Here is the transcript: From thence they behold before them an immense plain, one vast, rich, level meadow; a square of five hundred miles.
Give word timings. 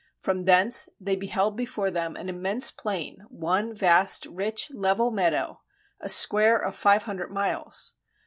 From 0.19 0.45
thence 0.45 0.89
they 0.99 1.15
behold 1.15 1.55
before 1.55 1.91
them 1.91 2.15
an 2.15 2.27
immense 2.27 2.71
plain, 2.71 3.17
one 3.29 3.71
vast, 3.71 4.25
rich, 4.25 4.71
level 4.71 5.11
meadow; 5.11 5.61
a 5.99 6.09
square 6.09 6.57
of 6.57 6.75
five 6.75 7.03
hundred 7.03 7.29
miles. 7.29 7.93